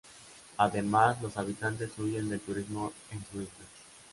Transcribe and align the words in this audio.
Además, 0.57 1.21
los 1.21 1.37
habitantes 1.37 1.91
huyen 1.99 2.27
del 2.27 2.39
turismo 2.41 2.91
en 3.11 3.23
su 3.31 3.41
isla. 3.43 3.65